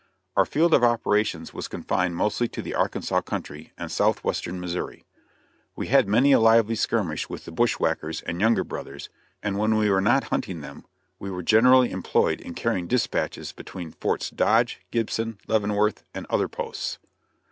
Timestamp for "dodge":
14.31-14.81